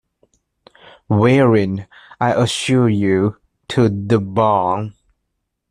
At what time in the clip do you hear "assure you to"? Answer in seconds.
2.33-3.87